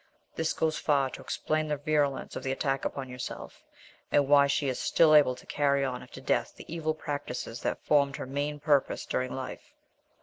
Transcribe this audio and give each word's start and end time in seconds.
This 0.35 0.51
goes 0.51 0.79
far 0.79 1.11
to 1.11 1.21
explain 1.21 1.67
the 1.67 1.77
virulence 1.77 2.35
of 2.35 2.41
the 2.41 2.51
attack 2.51 2.85
upon 2.85 3.07
yourself, 3.07 3.61
and 4.11 4.27
why 4.27 4.47
she 4.47 4.67
is 4.67 4.79
still 4.79 5.13
able 5.13 5.35
to 5.35 5.45
carry 5.45 5.85
on 5.85 6.01
after 6.01 6.19
death 6.19 6.53
the 6.55 6.65
evil 6.67 6.95
practices 6.95 7.61
that 7.61 7.85
formed 7.85 8.15
her 8.15 8.25
main 8.25 8.59
purpose 8.59 9.05
during 9.05 9.31
life." 9.31 9.75